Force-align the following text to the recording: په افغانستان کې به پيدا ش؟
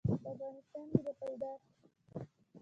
په 0.07 0.13
افغانستان 0.31 0.85
کې 0.91 0.99
به 1.05 1.11
پيدا 1.19 1.51
ش؟ 1.61 1.65